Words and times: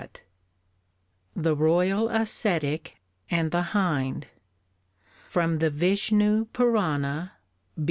IV. 0.01 0.09
THE 1.35 1.55
ROYAL 1.55 2.09
ASCETIC 2.09 2.97
AND 3.29 3.51
THE 3.51 3.61
HIND. 3.61 4.25
_From 5.31 5.59
the 5.59 5.69
Vishnu 5.69 6.45
Purana. 6.45 7.33